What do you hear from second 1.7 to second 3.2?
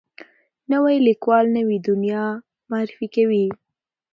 دنیا معرفي